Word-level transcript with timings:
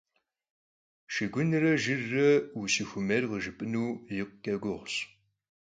Şşıgunre 1.13 1.71
jjırre 1.83 2.29
vuşıxuemêyr 2.55 3.23
khıjjıp'enu 3.29 3.85
yikhuç'e 4.15 4.55
guğuş. 4.61 4.93